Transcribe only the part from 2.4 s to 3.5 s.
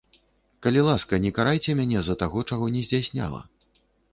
чаго не здзяйсняла.